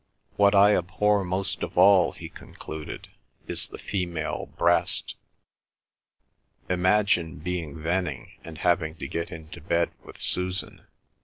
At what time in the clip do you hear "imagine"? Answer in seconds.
6.69-7.35